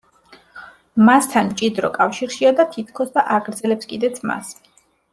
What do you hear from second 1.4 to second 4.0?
მჭიდრო კავშირშია და თითქოს და აგრძელებს